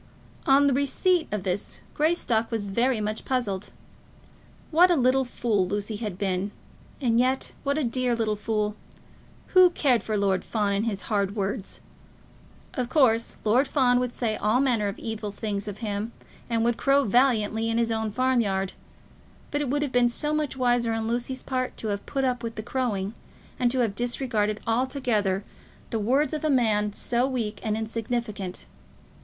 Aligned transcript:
On 0.47 0.67
receipt 0.73 1.27
of 1.31 1.43
this, 1.43 1.79
Greystock 1.93 2.49
was 2.51 2.65
very 2.69 2.99
much 2.99 3.23
puzzled. 3.23 3.69
What 4.71 4.89
a 4.89 4.95
little 4.95 5.23
fool 5.25 5.67
Lucy 5.67 5.97
had 5.97 6.17
been, 6.17 6.49
and 6.99 7.19
yet 7.19 7.51
what 7.63 7.77
a 7.77 7.83
dear 7.83 8.15
little 8.15 8.35
fool! 8.35 8.75
Who 9.49 9.69
cared 9.69 10.01
for 10.01 10.17
Lord 10.17 10.43
Fawn 10.43 10.73
and 10.73 10.85
his 10.87 11.03
hard 11.03 11.35
words? 11.35 11.81
Of 12.73 12.89
course, 12.89 13.37
Lord 13.43 13.67
Fawn 13.67 13.99
would 13.99 14.11
say 14.11 14.35
all 14.37 14.59
manner 14.59 14.87
of 14.87 14.97
evil 14.97 15.31
things 15.31 15.67
of 15.67 15.85
him, 15.85 16.13
and 16.49 16.63
would 16.63 16.77
crow 16.77 17.03
valiantly 17.03 17.69
in 17.69 17.77
his 17.77 17.91
own 17.91 18.09
farm 18.09 18.41
yard; 18.41 18.73
but 19.51 19.61
it 19.61 19.69
would 19.69 19.83
have 19.83 19.91
been 19.91 20.09
so 20.09 20.33
much 20.33 20.57
wiser 20.57 20.93
on 20.93 21.07
Lucy's 21.07 21.43
part 21.43 21.77
to 21.77 21.89
have 21.89 22.03
put 22.07 22.23
up 22.23 22.41
with 22.41 22.55
the 22.55 22.63
crowing, 22.63 23.13
and 23.59 23.69
to 23.69 23.81
have 23.81 23.93
disregarded 23.95 24.61
altogether 24.65 25.43
the 25.91 25.99
words 25.99 26.33
of 26.33 26.43
a 26.43 26.49
man 26.49 26.91
so 26.91 27.27
weak 27.27 27.59
and 27.61 27.77
insignificant! 27.77 28.65